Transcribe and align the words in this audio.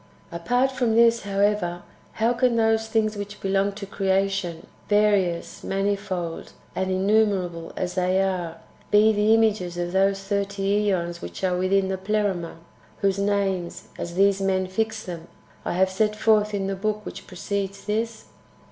3. 0.31 0.37
Apart 0.37 0.71
from 0.71 0.95
this, 0.95 1.21
however, 1.25 1.83
how 2.13 2.33
can 2.33 2.55
those 2.55 2.87
things 2.87 3.15
which 3.15 3.39
belong 3.39 3.71
to 3.71 3.85
creation, 3.85 4.65
various, 4.89 5.63
manifold, 5.63 6.53
and 6.75 6.89
innumerable 6.89 7.71
as 7.77 7.93
they 7.93 8.19
are, 8.19 8.57
be 8.89 9.13
the 9.13 9.31
images 9.35 9.77
of 9.77 9.91
those 9.91 10.19
thirty 10.23 10.87
2Eons 10.87 11.19
wdiich 11.19 11.47
are 11.47 11.55
with 11.55 11.71
in 11.71 11.89
the 11.89 11.99
Pleroma, 11.99 12.55
whose 13.01 13.19
names, 13.19 13.89
as 13.99 14.15
these 14.15 14.41
men 14.41 14.65
fix 14.65 15.03
them, 15.03 15.27
I 15.63 15.73
have 15.73 15.91
set 15.91 16.15
forth 16.15 16.55
in 16.55 16.65
the 16.65 16.75
book 16.75 17.05
which 17.05 17.27
precedes 17.27 17.85
this 17.85 18.25